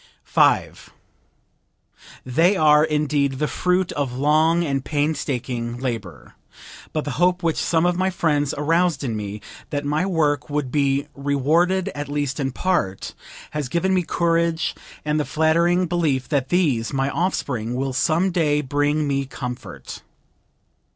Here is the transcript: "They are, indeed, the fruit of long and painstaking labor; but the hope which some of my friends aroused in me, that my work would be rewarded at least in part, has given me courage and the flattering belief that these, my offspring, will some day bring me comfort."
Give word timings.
"They 2.25 2.55
are, 2.57 2.83
indeed, 2.83 3.33
the 3.33 3.47
fruit 3.47 3.91
of 3.91 4.17
long 4.17 4.63
and 4.63 4.83
painstaking 4.83 5.77
labor; 5.77 6.33
but 6.91 7.05
the 7.05 7.11
hope 7.21 7.43
which 7.43 7.57
some 7.57 7.85
of 7.85 7.97
my 7.99 8.09
friends 8.09 8.51
aroused 8.57 9.03
in 9.03 9.15
me, 9.15 9.41
that 9.69 9.85
my 9.85 10.07
work 10.07 10.49
would 10.49 10.71
be 10.71 11.05
rewarded 11.13 11.89
at 11.89 12.09
least 12.09 12.39
in 12.39 12.51
part, 12.51 13.13
has 13.51 13.69
given 13.69 13.93
me 13.93 14.01
courage 14.01 14.73
and 15.05 15.19
the 15.19 15.23
flattering 15.23 15.85
belief 15.85 16.27
that 16.29 16.49
these, 16.49 16.91
my 16.91 17.11
offspring, 17.11 17.75
will 17.75 17.93
some 17.93 18.31
day 18.31 18.61
bring 18.61 19.07
me 19.07 19.27
comfort." 19.27 20.01